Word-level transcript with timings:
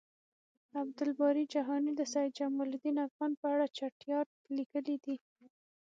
عبد 0.79 0.97
الباری 1.05 1.43
جهانی 1.53 1.91
د 1.95 2.01
سید 2.13 2.31
جمالدین 2.39 2.97
افغان 3.07 3.31
په 3.39 3.45
اړه 3.53 3.65
چټیات 3.77 4.29
لیکلی 4.57 4.97
دی 5.05 5.15